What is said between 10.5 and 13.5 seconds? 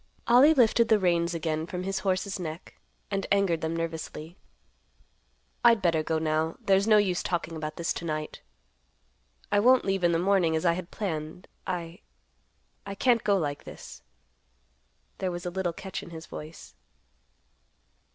as I had planned. I—I can't go